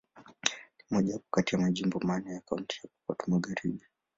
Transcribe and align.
Ni 0.89 0.97
moja 0.97 1.19
kati 1.31 1.55
ya 1.55 1.61
majimbo 1.61 1.99
manne 1.99 2.33
ya 2.33 2.41
Kaunti 2.41 2.79
ya 2.83 2.89
Pokot 3.07 3.27
Magharibi. 3.27 3.81